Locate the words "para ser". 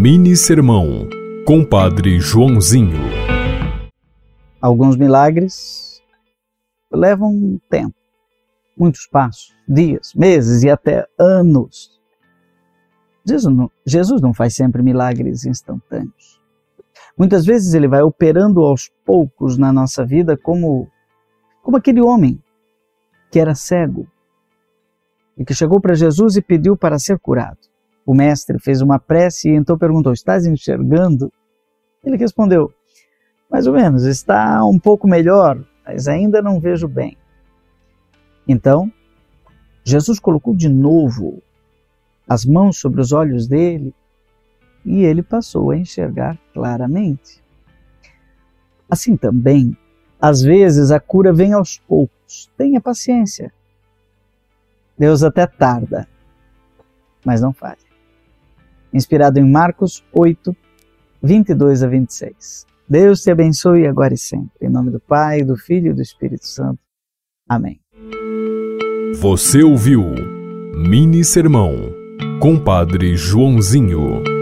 26.76-27.18